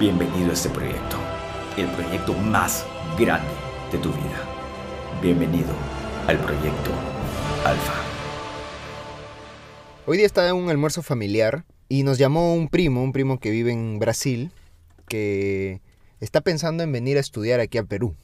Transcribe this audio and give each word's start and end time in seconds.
Bienvenido 0.00 0.50
a 0.50 0.52
este 0.54 0.68
proyecto, 0.70 1.16
el 1.76 1.86
proyecto 1.88 2.32
más 2.32 2.84
grande 3.18 3.52
de 3.92 3.98
tu 3.98 4.08
vida. 4.10 4.48
Bienvenido 5.22 5.68
al 6.26 6.38
proyecto 6.38 6.90
Alfa. 7.64 7.92
Hoy 10.06 10.16
día 10.16 10.26
estaba 10.26 10.48
en 10.48 10.56
un 10.56 10.70
almuerzo 10.70 11.02
familiar 11.02 11.64
y 11.88 12.02
nos 12.02 12.18
llamó 12.18 12.54
un 12.54 12.68
primo, 12.68 13.02
un 13.04 13.12
primo 13.12 13.38
que 13.38 13.50
vive 13.50 13.70
en 13.70 13.98
Brasil, 13.98 14.50
que 15.08 15.82
está 16.20 16.40
pensando 16.40 16.82
en 16.82 16.90
venir 16.90 17.16
a 17.18 17.20
estudiar 17.20 17.60
aquí 17.60 17.78
a 17.78 17.84
Perú, 17.84 18.16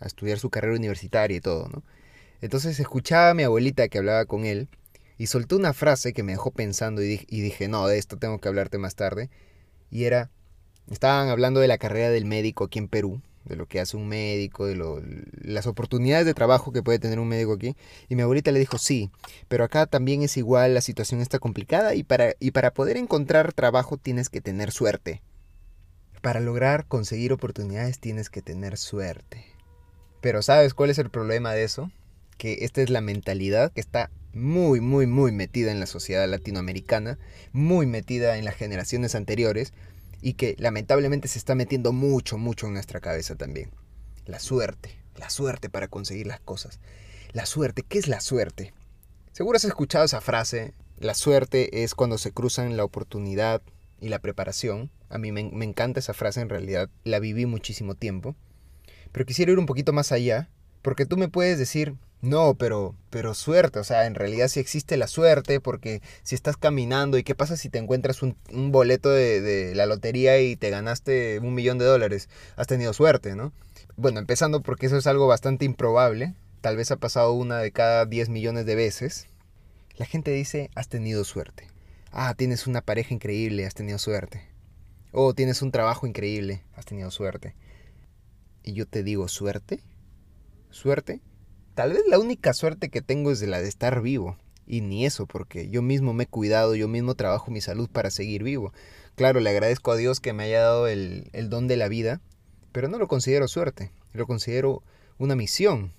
a 0.00 0.06
estudiar 0.06 0.38
su 0.38 0.48
carrera 0.48 0.76
universitaria 0.76 1.36
y 1.36 1.40
todo, 1.40 1.68
¿no? 1.68 1.82
Entonces 2.40 2.78
escuchaba 2.80 3.30
a 3.30 3.34
mi 3.34 3.42
abuelita 3.42 3.88
que 3.88 3.98
hablaba 3.98 4.24
con 4.24 4.46
él 4.46 4.68
y 5.18 5.26
soltó 5.26 5.56
una 5.56 5.72
frase 5.74 6.12
que 6.12 6.22
me 6.22 6.32
dejó 6.32 6.52
pensando 6.52 7.02
y 7.02 7.18
dije, 7.28 7.68
no, 7.68 7.86
de 7.86 7.98
esto 7.98 8.16
tengo 8.16 8.38
que 8.38 8.48
hablarte 8.48 8.78
más 8.78 8.94
tarde. 8.94 9.28
Y 9.90 10.04
era, 10.04 10.30
estaban 10.90 11.28
hablando 11.28 11.60
de 11.60 11.68
la 11.68 11.78
carrera 11.78 12.10
del 12.10 12.24
médico 12.24 12.64
aquí 12.64 12.78
en 12.78 12.88
Perú, 12.88 13.20
de 13.44 13.56
lo 13.56 13.66
que 13.66 13.80
hace 13.80 13.96
un 13.96 14.08
médico, 14.08 14.66
de 14.66 14.76
las 15.40 15.66
oportunidades 15.66 16.26
de 16.26 16.34
trabajo 16.34 16.72
que 16.72 16.82
puede 16.82 16.98
tener 16.98 17.18
un 17.18 17.28
médico 17.28 17.54
aquí. 17.54 17.76
Y 18.08 18.14
mi 18.14 18.22
abuelita 18.22 18.52
le 18.52 18.58
dijo, 18.58 18.78
sí, 18.78 19.10
pero 19.48 19.64
acá 19.64 19.86
también 19.86 20.22
es 20.22 20.36
igual, 20.36 20.74
la 20.74 20.80
situación 20.80 21.20
está 21.20 21.38
complicada 21.38 21.94
y 21.94 22.02
para, 22.02 22.34
y 22.40 22.50
para 22.50 22.72
poder 22.72 22.96
encontrar 22.96 23.52
trabajo 23.52 23.96
tienes 23.96 24.28
que 24.28 24.40
tener 24.40 24.70
suerte. 24.70 25.22
Para 26.20 26.40
lograr 26.40 26.86
conseguir 26.86 27.32
oportunidades 27.32 27.98
tienes 28.00 28.28
que 28.28 28.42
tener 28.42 28.76
suerte. 28.76 29.44
Pero 30.20 30.42
¿sabes 30.42 30.74
cuál 30.74 30.90
es 30.90 30.98
el 30.98 31.10
problema 31.10 31.52
de 31.52 31.64
eso? 31.64 31.90
Que 32.36 32.58
esta 32.62 32.82
es 32.82 32.90
la 32.90 33.00
mentalidad 33.00 33.72
que 33.72 33.80
está 33.80 34.10
muy, 34.34 34.80
muy, 34.80 35.06
muy 35.06 35.32
metida 35.32 35.70
en 35.70 35.80
la 35.80 35.86
sociedad 35.86 36.28
latinoamericana, 36.28 37.18
muy 37.52 37.86
metida 37.86 38.36
en 38.36 38.44
las 38.44 38.56
generaciones 38.56 39.14
anteriores 39.14 39.72
y 40.20 40.34
que 40.34 40.56
lamentablemente 40.58 41.28
se 41.28 41.38
está 41.38 41.54
metiendo 41.54 41.92
mucho, 41.92 42.38
mucho 42.38 42.66
en 42.66 42.74
nuestra 42.74 43.00
cabeza 43.00 43.36
también. 43.36 43.70
La 44.26 44.40
suerte, 44.40 44.98
la 45.16 45.30
suerte 45.30 45.70
para 45.70 45.88
conseguir 45.88 46.26
las 46.26 46.40
cosas. 46.40 46.80
La 47.32 47.46
suerte, 47.46 47.82
¿qué 47.82 47.98
es 47.98 48.08
la 48.08 48.20
suerte? 48.20 48.74
Seguro 49.32 49.56
has 49.56 49.64
escuchado 49.64 50.04
esa 50.04 50.20
frase, 50.20 50.74
la 50.98 51.14
suerte 51.14 51.84
es 51.84 51.94
cuando 51.94 52.18
se 52.18 52.32
cruzan 52.32 52.76
la 52.76 52.84
oportunidad 52.84 53.62
y 54.00 54.08
la 54.08 54.18
preparación. 54.18 54.90
A 55.08 55.18
mí 55.18 55.32
me, 55.32 55.44
me 55.44 55.64
encanta 55.64 56.00
esa 56.00 56.14
frase, 56.14 56.40
en 56.40 56.48
realidad 56.48 56.90
la 57.04 57.20
viví 57.20 57.46
muchísimo 57.46 57.94
tiempo. 57.94 58.34
Pero 59.12 59.24
quisiera 59.24 59.52
ir 59.52 59.58
un 59.58 59.66
poquito 59.66 59.92
más 59.92 60.12
allá, 60.12 60.50
porque 60.82 61.06
tú 61.06 61.16
me 61.16 61.28
puedes 61.28 61.58
decir, 61.58 61.94
no, 62.20 62.54
pero, 62.54 62.96
pero 63.10 63.32
suerte, 63.34 63.78
o 63.78 63.84
sea, 63.84 64.06
en 64.06 64.16
realidad 64.16 64.48
sí 64.48 64.58
existe 64.58 64.96
la 64.96 65.06
suerte, 65.06 65.60
porque 65.60 66.02
si 66.22 66.34
estás 66.34 66.56
caminando 66.56 67.16
y 67.16 67.22
qué 67.22 67.36
pasa 67.36 67.56
si 67.56 67.68
te 67.68 67.78
encuentras 67.78 68.22
un, 68.22 68.36
boleto 68.72 69.10
de, 69.10 69.40
de, 69.40 69.74
la 69.76 69.86
lotería 69.86 70.40
y 70.40 70.56
te 70.56 70.70
ganaste 70.70 71.38
un 71.38 71.54
millón 71.54 71.78
de 71.78 71.84
dólares, 71.84 72.28
has 72.56 72.66
tenido 72.66 72.92
suerte, 72.92 73.36
¿no? 73.36 73.52
Bueno, 73.96 74.18
empezando 74.18 74.62
porque 74.62 74.86
eso 74.86 74.96
es 74.96 75.06
algo 75.06 75.28
bastante 75.28 75.64
improbable, 75.64 76.34
tal 76.60 76.76
vez 76.76 76.90
ha 76.90 76.96
pasado 76.96 77.32
una 77.32 77.58
de 77.58 77.70
cada 77.70 78.04
10 78.04 78.30
millones 78.30 78.66
de 78.66 78.74
veces. 78.74 79.28
La 79.96 80.06
gente 80.06 80.32
dice, 80.32 80.70
has 80.74 80.88
tenido 80.88 81.24
suerte. 81.24 81.68
Ah, 82.10 82.34
tienes 82.34 82.66
una 82.66 82.80
pareja 82.80 83.14
increíble, 83.14 83.66
has 83.66 83.74
tenido 83.74 83.98
suerte. 83.98 84.42
Oh, 85.12 85.34
tienes 85.34 85.62
un 85.62 85.70
trabajo 85.70 86.06
increíble, 86.06 86.62
has 86.74 86.84
tenido 86.84 87.10
suerte. 87.10 87.54
Y 88.62 88.72
yo 88.72 88.86
te 88.86 89.02
digo, 89.02 89.28
¿suerte? 89.28 89.80
¿Suerte? 90.70 91.20
Tal 91.78 91.92
vez 91.92 92.02
la 92.08 92.18
única 92.18 92.54
suerte 92.54 92.88
que 92.88 93.02
tengo 93.02 93.30
es 93.30 93.40
la 93.42 93.60
de 93.60 93.68
estar 93.68 94.02
vivo. 94.02 94.36
Y 94.66 94.80
ni 94.80 95.06
eso, 95.06 95.26
porque 95.26 95.68
yo 95.68 95.80
mismo 95.80 96.12
me 96.12 96.24
he 96.24 96.26
cuidado, 96.26 96.74
yo 96.74 96.88
mismo 96.88 97.14
trabajo 97.14 97.52
mi 97.52 97.60
salud 97.60 97.88
para 97.88 98.10
seguir 98.10 98.42
vivo. 98.42 98.72
Claro, 99.14 99.38
le 99.38 99.48
agradezco 99.48 99.92
a 99.92 99.96
Dios 99.96 100.18
que 100.18 100.32
me 100.32 100.42
haya 100.42 100.60
dado 100.60 100.88
el, 100.88 101.30
el 101.32 101.48
don 101.48 101.68
de 101.68 101.76
la 101.76 101.86
vida, 101.86 102.20
pero 102.72 102.88
no 102.88 102.98
lo 102.98 103.06
considero 103.06 103.46
suerte, 103.46 103.92
lo 104.12 104.26
considero 104.26 104.82
una 105.18 105.36
misión. 105.36 105.92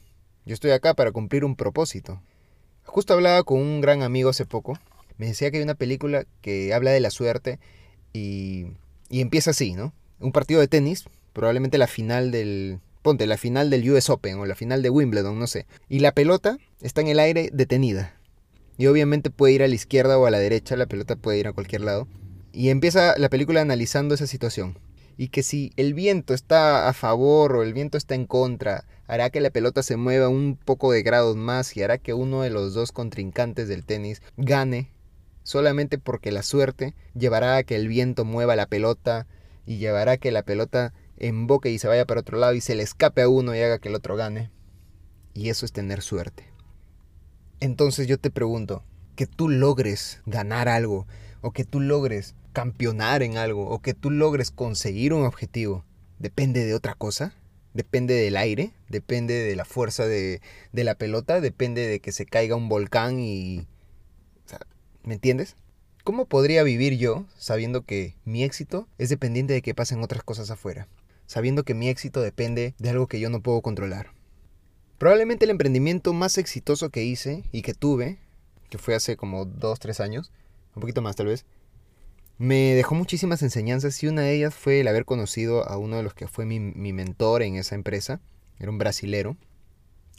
Yo 0.45 0.53
estoy 0.53 0.71
acá 0.71 0.95
para 0.95 1.13
cumplir 1.13 1.45
un 1.45 1.55
propósito. 1.55 2.21
Justo 2.83 3.14
hablaba 3.14 3.43
con 3.43 3.61
un 3.61 3.80
gran 3.80 4.04
amigo 4.04 4.31
hace 4.31 4.45
poco, 4.45 4.77
me 5.17 5.27
decía 5.27 5.49
que 5.49 5.59
hay 5.59 5.64
una 5.64 5.75
película 5.75 6.25
que 6.42 6.73
habla 6.73 6.92
de 6.92 6.99
la 6.99 7.09
suerte 7.09 7.58
y, 8.11 8.65
y 9.09 9.21
empieza 9.21 9.52
así, 9.52 9.75
¿no? 9.75 9.93
Un 10.20 10.33
partido 10.33 10.59
de 10.59 10.67
tenis, 10.67 11.05
probablemente 11.31 11.77
la 11.77 11.87
final 11.87 12.31
del, 12.31 12.81
ponte 13.02 13.27
la 13.27 13.37
final 13.37 13.70
del 13.70 13.89
US 13.92 14.10
Open 14.10 14.39
o 14.39 14.45
la 14.45 14.55
final 14.55 14.82
de 14.82 14.89
Wimbledon, 14.89 15.39
no 15.39 15.48
sé, 15.48 15.65
y 15.87 15.99
la 15.99 16.14
pelota 16.14 16.58
está 16.82 17.02
en 17.02 17.08
el 17.08 17.20
aire 17.20 17.49
detenida. 17.54 18.15
Y 18.77 18.87
obviamente 18.87 19.30
puede 19.30 19.54
ir 19.54 19.64
a 19.64 19.67
la 19.67 19.76
izquierda 19.76 20.17
o 20.17 20.26
a 20.26 20.32
la 20.32 20.39
derecha, 20.39 20.77
la 20.77 20.86
pelota 20.86 21.15
puede 21.15 21.39
ir 21.39 21.48
a 21.48 21.54
cualquier 21.54 21.82
lado. 21.82 22.08
Y 22.54 22.70
empieza 22.70 23.17
la 23.17 23.30
película 23.30 23.61
analizando 23.61 24.15
esa 24.15 24.26
situación. 24.26 24.80
Y 25.17 25.27
que 25.27 25.43
si 25.43 25.73
el 25.76 25.93
viento 25.93 26.33
está 26.33 26.87
a 26.87 26.93
favor 26.93 27.58
o 27.58 27.64
el 27.64 27.73
viento 27.73 27.98
está 27.98 28.15
en 28.15 28.26
contra, 28.26 28.86
hará 29.05 29.31
que 29.31 29.42
la 29.42 29.49
pelota 29.49 29.83
se 29.83 29.98
mueva 29.98 30.30
un 30.30 30.55
poco 30.55 30.93
de 30.93 31.04
grados 31.04 31.36
más 31.36 31.76
y 31.76 31.83
hará 31.83 31.98
que 31.98 32.14
uno 32.14 32.42
de 32.42 32.52
los 32.52 32.73
dos 32.73 32.93
contrincantes 32.93 33.67
del 33.67 33.86
tenis 33.86 34.21
gane 34.37 34.92
solamente 35.43 35.98
porque 35.98 36.31
la 36.31 36.43
suerte 36.43 36.93
llevará 37.16 37.58
a 37.58 37.64
que 37.64 37.76
el 37.76 37.87
viento 37.87 38.23
mueva 38.23 38.55
la 38.55 38.67
pelota 38.67 39.26
y 39.66 39.77
llevará 39.77 40.14
a 40.14 40.17
que 40.17 40.31
la 40.31 40.43
pelota 40.43 40.93
emboque 41.19 41.69
y 41.69 41.80
se 41.80 41.87
vaya 41.87 42.05
para 42.05 42.21
otro 42.21 42.37
lado 42.37 42.53
y 42.53 42.61
se 42.61 42.75
le 42.75 42.83
escape 42.83 43.21
a 43.21 43.30
uno 43.30 43.55
y 43.55 43.59
haga 43.59 43.80
que 43.80 43.89
el 43.89 43.95
otro 43.95 44.15
gane. 44.15 44.49
Y 45.33 45.49
eso 45.49 45.65
es 45.65 45.71
tener 45.71 46.02
suerte. 46.02 46.45
Entonces 47.59 48.07
yo 48.07 48.17
te 48.17 48.31
pregunto, 48.31 48.83
que 49.15 49.27
tú 49.27 49.49
logres 49.49 50.21
ganar 50.25 50.69
algo, 50.69 51.05
o 51.41 51.52
que 51.52 51.65
tú 51.65 51.81
logres 51.81 52.35
campeonar 52.53 53.21
en 53.21 53.37
algo, 53.37 53.69
o 53.69 53.81
que 53.81 53.93
tú 53.93 54.11
logres 54.11 54.49
conseguir 54.49 55.13
un 55.13 55.25
objetivo, 55.25 55.83
¿depende 56.19 56.65
de 56.65 56.73
otra 56.73 56.93
cosa? 56.93 57.33
¿Depende 57.73 58.13
del 58.13 58.37
aire? 58.37 58.71
¿Depende 58.87 59.33
de 59.33 59.55
la 59.55 59.65
fuerza 59.65 60.05
de, 60.05 60.41
de 60.71 60.83
la 60.83 60.95
pelota? 60.95 61.41
¿Depende 61.41 61.86
de 61.86 61.99
que 61.99 62.11
se 62.11 62.25
caiga 62.25 62.55
un 62.55 62.69
volcán 62.69 63.19
y... 63.19 63.67
¿Me 65.03 65.15
entiendes? 65.15 65.55
¿Cómo 66.03 66.25
podría 66.25 66.63
vivir 66.63 66.97
yo 66.97 67.25
sabiendo 67.37 67.83
que 67.83 68.15
mi 68.25 68.43
éxito 68.43 68.87
es 68.97 69.09
dependiente 69.09 69.53
de 69.53 69.61
que 69.61 69.75
pasen 69.75 70.01
otras 70.01 70.23
cosas 70.23 70.49
afuera? 70.49 70.87
Sabiendo 71.30 71.64
que 71.64 71.76
mi 71.76 71.90
éxito 71.90 72.22
depende 72.22 72.73
de 72.80 72.90
algo 72.90 73.06
que 73.06 73.20
yo 73.20 73.30
no 73.30 73.44
puedo 73.44 73.62
controlar. 73.62 74.14
Probablemente 74.98 75.45
el 75.45 75.52
emprendimiento 75.52 76.12
más 76.12 76.40
exitoso 76.40 76.90
que 76.90 77.04
hice 77.04 77.44
y 77.52 77.62
que 77.62 77.76
tuve, 77.76 78.17
que 78.72 78.80
fue 78.80 78.95
hace 78.95 79.16
como 79.16 79.45
2, 79.45 79.80
3 79.80 80.00
años, 80.00 80.32
un 80.73 80.82
poquito 80.82 81.04
más 81.04 81.16
tal 81.16 81.28
vez, 81.28 81.45
me 82.40 82.73
dejó 82.73 82.95
muchísimas 82.95 83.44
enseñanzas 83.44 84.02
y 84.02 84.08
una 84.08 84.23
de 84.23 84.34
ellas 84.34 84.56
fue 84.56 84.80
el 84.80 84.88
haber 84.88 85.06
conocido 85.06 85.70
a 85.70 85.78
uno 85.78 85.98
de 85.98 86.04
los 86.04 86.16
que 86.16 86.28
fue 86.28 86.45
mi, 86.45 86.60
mentor 86.60 87.44
en 87.44 87.58
esa 87.58 87.76
empresa. 87.76 88.20
Era 88.58 88.72
un 88.72 88.80
brasilero 88.80 89.38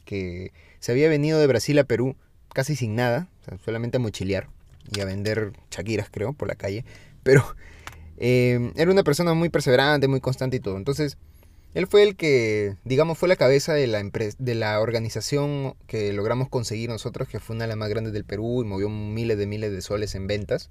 que 0.05 0.53
se 0.79 0.93
había 0.93 1.09
venido 1.09 1.41
de 1.41 1.49
Brasil 1.49 1.77
a 1.81 1.85
Perú 1.85 2.15
casi 2.55 2.77
sin 2.77 2.95
nada, 2.95 3.29
solamente 3.65 3.97
a 3.97 4.01
mochilear 4.01 4.49
y 4.95 5.01
a 5.01 5.07
vender 5.07 5.55
chaquiras 5.71 6.09
creo 6.09 6.35
por 6.35 6.47
la 6.47 6.55
calle, 6.55 6.85
pero 7.25 7.57
Em, 8.21 8.73
era 8.77 8.91
una 8.91 9.03
persona 9.03 9.33
muy 9.35 9.49
perseverante, 9.49 10.07
muy 10.07 10.21
constante 10.21 10.59
y 10.59 10.61
todo. 10.61 10.77
Entonces, 10.77 11.17
él 11.75 11.87
fue 11.87 12.03
el 12.03 12.17
que, 12.17 12.77
digamos, 12.85 13.17
fue 13.19 13.29
la 13.29 13.37
cabeza 13.37 13.73
de 13.73 13.87
la, 13.87 14.03
de 14.03 14.55
la 14.55 14.81
organización 14.81 15.75
que 15.87 16.13
logramos 16.13 16.49
conseguir 16.49 16.91
nosotros, 16.91 17.29
que 17.29 17.41
fue 17.41 17.57
una 17.57 17.65
de 17.65 17.69
las 17.69 17.79
más 17.79 17.89
grandes 17.89 18.13
del 18.13 18.25
Perú 18.25 18.63
y 18.63 18.67
movió 18.67 18.91
miles 18.91 19.39
de 19.39 19.47
miles 19.47 19.73
de 19.73 19.81
soles 19.81 20.15
en 20.15 20.27
ventas. 20.27 20.69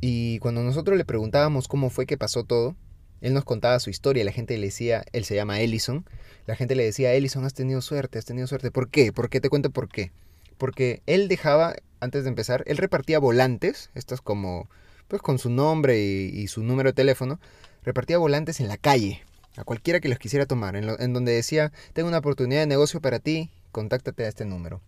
Y 0.00 0.40
cuando 0.40 0.64
nosotros 0.64 0.98
le 0.98 1.04
preguntábamos 1.04 1.68
cómo 1.68 1.90
fue 1.90 2.06
que 2.06 2.18
pasó 2.18 2.42
todo, 2.44 2.74
él 3.20 3.34
nos 3.34 3.44
contaba 3.44 3.78
su 3.78 3.90
historia. 3.90 4.24
La 4.24 4.32
gente 4.32 4.58
le 4.58 4.66
decía, 4.66 5.04
él 5.12 5.24
se 5.24 5.36
llama 5.36 5.60
Ellison. 5.60 6.04
La 6.46 6.56
gente 6.56 6.74
le 6.74 6.84
decía, 6.84 7.14
Ellison, 7.14 7.44
has 7.44 7.54
tenido 7.54 7.80
suerte, 7.82 8.18
has 8.18 8.24
tenido 8.24 8.48
suerte. 8.48 8.72
¿Por 8.72 8.90
qué? 8.90 9.12
¿Por 9.12 9.30
qué? 9.30 9.40
Te 9.40 9.48
cuento 9.48 9.70
por 9.70 9.88
qué. 9.88 10.10
Porque 10.58 11.02
él 11.06 11.28
dejaba, 11.28 11.76
antes 12.00 12.24
de 12.24 12.30
empezar, 12.30 12.64
él 12.66 12.78
repartía 12.78 13.20
volantes, 13.20 13.90
estas 13.94 14.20
como 14.20 14.68
pues 15.12 15.20
con 15.20 15.38
su 15.38 15.50
nombre 15.50 16.00
y, 16.00 16.46
su 16.46 16.62
número 16.62 16.88
de 16.88 16.94
teléfono, 16.94 17.38
repartía 17.82 18.16
volantes 18.16 18.60
en 18.60 18.68
la 18.68 18.78
calle, 18.78 19.22
a 19.58 19.62
cualquiera 19.62 20.00
que 20.00 20.08
los 20.08 20.18
quisiera 20.18 20.46
tomar, 20.46 20.74
en, 20.74 21.12
donde 21.12 21.32
decía, 21.32 21.70
tengo 21.92 22.08
una 22.08 22.16
oportunidad 22.16 22.62
de 22.62 22.66
negocio 22.66 23.02
para 23.02 23.18
ti, 23.18 23.50
contáctate 23.72 24.24
a 24.24 24.28
este 24.28 24.46
número. 24.46 24.80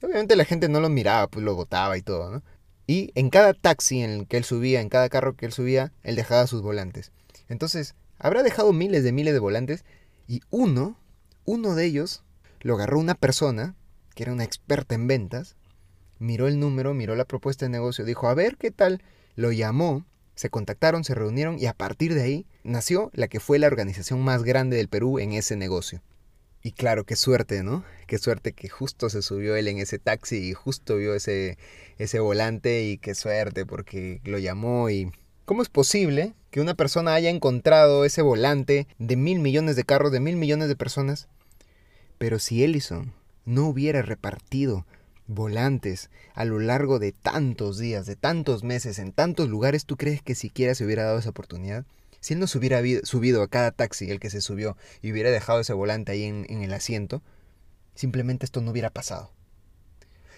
Obviamente 0.00 0.34
la 0.34 0.46
gente 0.46 0.70
no 0.70 0.80
lo 0.80 0.88
miraba, 0.88 1.26
pues 1.26 1.44
lo 1.44 1.54
votaba 1.54 1.98
y 1.98 2.00
todo, 2.00 2.30
¿no? 2.30 2.42
Y 2.86 3.12
en 3.16 3.28
cada 3.28 3.52
taxi 3.52 4.00
en 4.00 4.12
el 4.12 4.26
que 4.26 4.38
él 4.38 4.44
subía, 4.44 4.80
en 4.80 4.88
cada 4.88 5.10
carro 5.10 5.36
que 5.36 5.44
él 5.44 5.52
subía, 5.52 5.92
él 6.04 6.16
dejaba 6.16 6.46
sus 6.46 6.62
volantes. 6.62 7.12
Entonces, 7.50 7.94
habrá 8.18 8.42
dejado 8.42 8.72
miles 8.72 9.04
de 9.04 9.12
miles 9.12 9.34
de 9.34 9.40
volantes 9.40 9.84
y 10.26 10.40
uno, 10.48 10.96
uno 11.44 11.74
de 11.74 11.84
ellos, 11.84 12.22
lo 12.60 12.76
agarró 12.76 12.98
una 12.98 13.14
persona 13.14 13.74
que 14.14 14.22
era 14.22 14.32
una 14.32 14.44
experta 14.44 14.94
en 14.94 15.06
ventas, 15.06 15.54
miró 16.18 16.48
el 16.48 16.58
número, 16.58 16.94
miró 16.94 17.14
la 17.14 17.26
propuesta 17.26 17.66
de 17.66 17.72
negocio, 17.72 18.06
dijo, 18.06 18.26
a 18.26 18.32
ver 18.32 18.56
qué 18.56 18.70
tal 18.70 19.02
lo 19.36 19.52
llamó, 19.52 20.06
se 20.34 20.50
contactaron, 20.50 21.04
se 21.04 21.14
reunieron 21.14 21.58
y 21.58 21.66
a 21.66 21.74
partir 21.74 22.14
de 22.14 22.22
ahí 22.22 22.46
nació 22.62 23.10
la 23.14 23.28
que 23.28 23.40
fue 23.40 23.58
la 23.58 23.66
organización 23.66 24.20
más 24.22 24.42
grande 24.42 24.76
del 24.76 24.88
Perú 24.88 25.18
en 25.18 25.32
ese 25.32 25.56
negocio. 25.56 26.02
Y 26.62 26.72
claro, 26.72 27.04
qué 27.04 27.14
suerte, 27.14 27.62
¿no? 27.62 27.84
Qué 28.06 28.18
suerte 28.18 28.52
que 28.52 28.68
justo 28.68 29.10
se 29.10 29.20
subió 29.20 29.54
él 29.54 29.68
en 29.68 29.78
ese 29.78 29.98
taxi 29.98 30.36
y 30.36 30.54
justo 30.54 30.96
vio 30.96 31.14
ese, 31.14 31.58
ese 31.98 32.20
volante 32.20 32.84
y 32.84 32.96
qué 32.96 33.14
suerte 33.14 33.66
porque 33.66 34.20
lo 34.24 34.38
llamó 34.38 34.88
y 34.88 35.10
¿Cómo 35.44 35.60
es 35.60 35.68
posible 35.68 36.32
que 36.50 36.62
una 36.62 36.72
persona 36.72 37.12
haya 37.12 37.28
encontrado 37.28 38.06
ese 38.06 38.22
volante 38.22 38.88
de 38.98 39.16
mil 39.16 39.40
millones 39.40 39.76
de 39.76 39.84
carros, 39.84 40.10
de 40.10 40.18
mil 40.18 40.36
millones 40.36 40.68
de 40.68 40.76
personas? 40.76 41.28
Pero 42.16 42.38
si 42.38 42.64
Ellison 42.64 43.12
no 43.44 43.66
hubiera 43.66 44.00
repartido 44.00 44.86
volantes 45.26 46.10
a 46.34 46.44
lo 46.44 46.58
largo 46.58 46.98
de 46.98 47.12
tantos 47.12 47.78
días, 47.78 48.06
de 48.06 48.16
tantos 48.16 48.64
meses, 48.64 48.98
en 48.98 49.12
tantos 49.12 49.48
lugares, 49.48 49.86
¿tú 49.86 49.96
crees 49.96 50.22
que 50.22 50.34
siquiera 50.34 50.74
se 50.74 50.84
hubiera 50.84 51.04
dado 51.04 51.18
esa 51.18 51.30
oportunidad? 51.30 51.84
Si 52.20 52.34
él 52.34 52.40
no 52.40 52.46
se 52.46 52.58
hubiera 52.58 52.82
subido 53.02 53.42
a 53.42 53.48
cada 53.48 53.70
taxi, 53.70 54.10
el 54.10 54.20
que 54.20 54.30
se 54.30 54.40
subió, 54.40 54.76
y 55.02 55.12
hubiera 55.12 55.30
dejado 55.30 55.60
ese 55.60 55.72
volante 55.72 56.12
ahí 56.12 56.24
en, 56.24 56.46
en 56.48 56.62
el 56.62 56.72
asiento, 56.72 57.22
simplemente 57.94 58.46
esto 58.46 58.60
no 58.60 58.70
hubiera 58.70 58.90
pasado. 58.90 59.32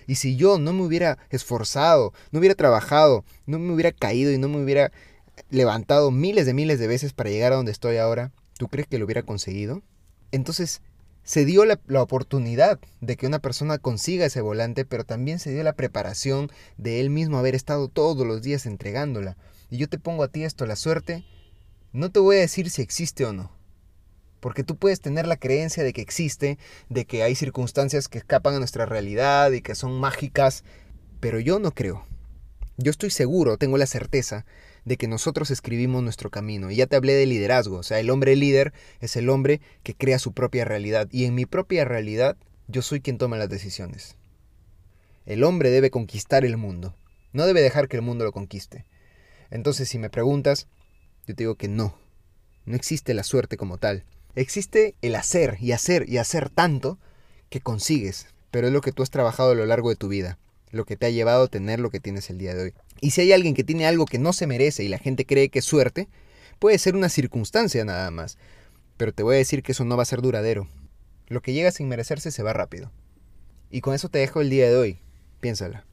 Y 0.07 0.17
si 0.17 0.37
yo 0.37 0.59
no 0.59 0.73
me 0.73 0.83
hubiera 0.83 1.19
esforzado, 1.31 2.13
no 2.31 2.39
hubiera 2.39 2.55
trabajado, 2.55 3.25
no 3.47 3.59
me 3.59 3.73
hubiera 3.73 3.93
caído 3.93 4.33
y 4.33 4.39
no 4.39 4.49
me 4.49 4.63
hubiera 4.63 4.93
levantado 5.51 6.11
miles 6.11 6.47
de 6.47 6.55
miles 6.55 6.79
de 6.79 6.87
veces 6.87 7.13
para 7.13 7.31
llegar 7.31 7.53
a 7.53 7.57
donde 7.57 7.73
estoy 7.73 7.97
ahora, 7.97 8.33
¿tú 8.59 8.69
crees 8.69 8.87
que 8.87 8.99
lo 8.99 9.05
hubiera 9.05 9.23
conseguido? 9.23 9.83
Entonces, 10.33 10.81
se 11.27 11.45
dio 11.45 11.65
la, 11.65 11.81
oportunidad 12.01 12.79
de 13.01 13.17
que 13.17 13.27
una 13.27 13.41
persona 13.41 13.79
consiga 13.79 14.27
ese 14.27 14.41
volante, 14.41 14.85
pero 14.85 15.05
también 15.05 15.41
se 15.41 15.51
dio 15.51 15.65
la 15.65 15.73
preparación 15.73 16.51
de 16.79 17.01
él 17.01 17.11
mismo 17.11 17.37
haber 17.37 17.57
estado 17.57 17.89
todos 17.89 18.25
los 18.25 18.43
días 18.43 18.65
entregándola. 18.65 19.37
Y 19.69 19.77
yo 19.77 19.89
te 19.89 19.99
pongo 19.99 20.23
a 20.23 20.29
ti 20.29 20.45
esto, 20.45 20.67
la 20.67 20.77
suerte, 20.77 21.25
no 21.93 22.13
te 22.13 22.21
voy 22.21 22.37
a 22.37 22.41
decir 22.41 22.71
si 22.71 22.81
existe 22.81 23.27
o 23.27 23.33
no. 23.33 23.51
Porque 24.39 24.63
tú 24.63 24.77
puedes 24.77 25.01
tener 25.01 25.27
la 25.27 25.37
creencia 25.37 25.83
de 25.83 25.93
que 25.93 26.01
existe, 26.01 26.59
de 26.89 27.07
que 27.07 27.25
hay 27.25 27.35
circunstancias 27.35 28.07
que 28.07 28.19
escapan 28.19 28.55
a 28.55 28.59
nuestra 28.61 28.87
realidad 28.87 29.51
y 29.51 29.63
que 29.63 29.75
son 29.75 29.99
mágicas, 29.99 30.63
pero 31.19 31.41
yo 31.41 31.59
no 31.59 31.73
creo. 31.73 32.07
Yo 32.77 32.93
estoy 32.93 33.11
seguro, 33.11 33.59
tengo 33.59 33.79
la 33.79 33.87
certeza 33.87 34.47
de 34.87 34.97
que 34.97 35.09
nosotros 35.09 35.51
escribimos 35.51 36.03
nuestro 36.03 36.31
camino. 36.31 36.71
Y 36.71 36.77
ya 36.77 36.87
te 36.87 36.97
hablé 36.97 37.13
de 37.13 37.27
liderazgo, 37.27 37.79
o 37.79 37.83
sea, 37.83 38.01
el 38.01 38.09
hombre 38.09 38.37
líder 38.37 38.73
es 39.01 39.17
el 39.17 39.29
hombre 39.29 39.61
que 39.83 39.95
crea 39.95 40.19
su 40.19 40.33
propia 40.33 40.65
realidad. 40.65 41.09
Y 41.11 41.25
en 41.25 41.35
mi 41.35 41.45
propia 41.45 41.85
realidad, 41.85 42.37
yo 42.69 42.81
soy 42.81 43.01
quien 43.01 43.19
toma 43.19 43.37
las 43.37 43.51
decisiones. 43.51 44.17
El 45.27 45.43
hombre 45.43 45.71
debe 45.71 45.91
conquistar 45.91 46.45
el 46.45 46.57
mundo, 46.57 46.95
no 47.33 47.47
debe 47.47 47.61
dejar 47.61 47.89
que 47.89 47.97
el 47.97 48.03
mundo 48.03 48.25
lo 48.25 48.33
conquiste. 48.33 48.87
Entonces, 49.51 49.89
si 49.89 49.99
me 49.99 50.09
preguntas, 50.09 50.69
yo 51.27 51.35
te 51.35 51.43
digo 51.43 51.57
que 51.57 51.69
no, 51.69 51.99
no 52.65 52.77
existe 52.77 53.13
la 53.13 53.25
suerte 53.25 53.57
como 53.57 53.79
tal. 53.79 54.05
Existe 54.37 54.95
el 55.03 55.17
hacer 55.17 55.59
y 55.61 55.73
hacer 55.73 56.09
y 56.09 56.19
hacer 56.19 56.49
tanto 56.49 56.99
que 57.51 57.61
consigues, 57.61 58.29
pero 58.53 58.69
es 58.69 58.73
lo 58.73 58.83
que 58.83 58.93
tú 58.93 59.03
has 59.03 59.11
trabajado 59.11 59.51
a 59.51 59.57
lo 59.57 59.67
largo 59.67 59.91
de 59.91 59.97
tu 59.97 60.07
vida 60.07 60.39
lo 60.77 60.85
que 60.85 60.97
te 60.97 61.07
ha 61.07 61.11
llevado 61.11 61.45
a 61.45 61.49
tener 61.49 61.81
lo 61.81 61.91
que 61.91 62.01
tienes 62.01 62.31
el 62.31 62.39
día 62.39 62.55
de 62.55 62.63
hoy. 62.63 62.75
Y 63.01 63.11
si 63.11 63.21
hay 63.21 63.33
alguien 63.33 63.55
que 63.55 63.65
tiene 63.65 63.87
algo 63.87 64.07
que 64.07 64.19
no 64.19 64.33
se 64.33 64.47
merece 64.47 64.85
y 64.85 64.89
la 64.89 64.99
gente 64.99 65.27
cree 65.27 65.49
que 65.49 65.61
es 65.61 65.65
suerte, 65.65 66.09
puede 66.59 66.79
ser 66.79 66.97
una 66.97 67.09
circunstancia 67.09 67.85
nada 67.85 68.11
más. 68.11 68.39
Pero 68.97 69.13
te 69.13 69.23
voy 69.23 69.35
a 69.35 69.39
decir 69.39 69.63
que 69.63 69.73
eso 69.73 69.85
no 69.85 69.97
va 69.97 70.03
a 70.03 70.07
ser 70.07 70.23
duradero. 70.23 70.69
Lo 71.29 71.43
que 71.43 71.53
llega 71.53 71.71
sin 71.71 71.89
merecerse 71.89 72.31
se 72.31 72.43
va 72.43 72.53
rápido. 72.53 72.91
Y 73.71 73.81
con 73.81 73.95
eso 73.95 74.09
te 74.09 74.19
dejo 74.19 74.41
el 74.41 74.51
día 74.51 74.69
de 74.69 74.77
hoy. 74.77 74.99
Piénsala. 75.41 75.85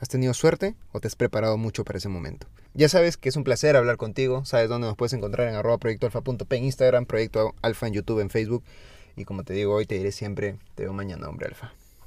¿Has 0.00 0.08
tenido 0.08 0.34
suerte 0.34 0.74
o 0.90 1.00
te 1.00 1.06
has 1.06 1.14
preparado 1.14 1.56
mucho 1.56 1.84
para 1.84 1.98
ese 1.98 2.08
momento? 2.08 2.48
Ya 2.74 2.88
sabes 2.88 3.16
que 3.16 3.28
es 3.28 3.36
un 3.36 3.44
placer 3.44 3.76
hablar 3.76 3.96
contigo. 3.96 4.44
Sabes 4.44 4.68
dónde 4.68 4.88
nos 4.88 4.96
puedes 4.96 5.12
encontrar 5.12 5.48
en 5.48 5.54
arroba 5.54 5.78
proyectoalfa.p 5.78 6.56
en 6.56 6.64
Instagram, 6.64 7.06
proyecto 7.06 7.54
alfa 7.62 7.86
en 7.86 7.92
YouTube, 7.94 8.20
en 8.20 8.30
Facebook. 8.30 8.64
Y 9.16 9.24
como 9.24 9.44
te 9.44 9.52
digo 9.52 9.74
hoy, 9.74 9.86
te 9.86 9.94
diré 9.94 10.10
siempre, 10.10 10.56
te 10.74 10.82
veo 10.82 10.92
mañana, 10.92 11.28
hombre 11.28 11.46
alfa. 11.46 11.72